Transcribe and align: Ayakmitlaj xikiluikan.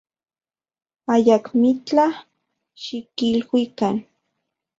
Ayakmitlaj 1.13 2.15
xikiluikan. 2.83 3.95